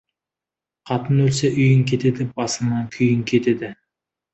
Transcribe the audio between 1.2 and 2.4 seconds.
өлсе, үйің кетеді,